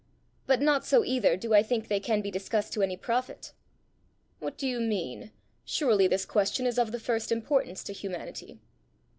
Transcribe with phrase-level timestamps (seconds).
[0.47, 3.53] But not so either do I think they can be discussed to any profit."
[4.39, 5.29] "What do you mean?
[5.63, 8.57] Surely this question is of the first importance to humanity!"